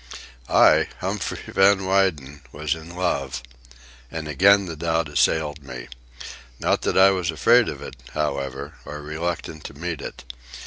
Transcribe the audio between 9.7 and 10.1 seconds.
meet